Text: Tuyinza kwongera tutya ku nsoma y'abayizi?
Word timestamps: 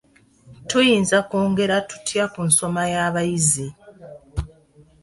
Tuyinza 0.69 1.17
kwongera 1.27 1.75
tutya 1.89 2.23
ku 2.33 2.41
nsoma 2.49 2.81
y'abayizi? 2.93 3.67